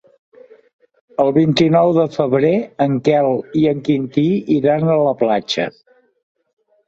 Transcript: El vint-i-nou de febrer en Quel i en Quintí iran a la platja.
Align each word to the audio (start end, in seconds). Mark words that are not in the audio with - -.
El 1.23 1.27
vint-i-nou 1.35 1.89
de 1.97 2.05
febrer 2.15 2.53
en 2.85 2.95
Quel 3.07 3.29
i 3.63 3.65
en 3.73 3.83
Quintí 3.89 4.25
iran 4.57 4.89
a 4.95 4.95
la 5.09 5.13
platja. 5.21 5.69